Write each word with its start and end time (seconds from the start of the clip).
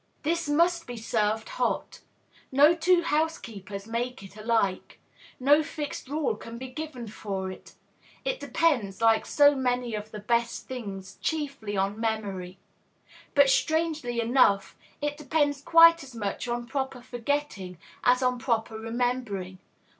This 0.23 0.49
must 0.49 0.87
be 0.87 0.97
served 0.97 1.47
hot. 1.47 1.99
No 2.51 2.73
two 2.73 3.03
housekeepers 3.03 3.85
make 3.85 4.23
it 4.23 4.35
alike; 4.35 4.99
no 5.39 5.61
fixed 5.61 6.07
rule 6.09 6.35
can 6.35 6.57
be 6.57 6.69
given 6.69 7.07
for 7.07 7.51
it. 7.51 7.75
It 8.25 8.39
depends, 8.39 8.99
like 8.99 9.27
so 9.27 9.53
many 9.53 9.93
of 9.93 10.09
the 10.09 10.17
best 10.19 10.65
things, 10.67 11.19
chiefly 11.21 11.77
on 11.77 11.99
memory; 11.99 12.57
but, 13.35 13.47
strangely 13.47 14.19
enough, 14.19 14.75
it 15.01 15.17
depends 15.17 15.61
quite 15.61 16.01
as 16.03 16.15
much 16.15 16.47
on 16.47 16.65
proper 16.65 17.03
forgetting 17.03 17.77
as 18.03 18.23
on 18.23 18.39
proper 18.39 18.79
remembering. 18.79 19.59